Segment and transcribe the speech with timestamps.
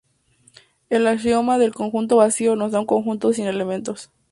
[0.89, 4.09] El axioma del conjunto vacío nos da un conjunto sin elementos.